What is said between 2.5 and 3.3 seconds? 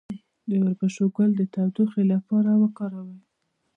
وکاروئ